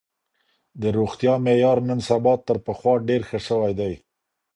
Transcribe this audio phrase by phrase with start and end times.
[0.81, 3.93] د روغتيا معيار نن سبا تر پخوا ډير ښه سوی دی.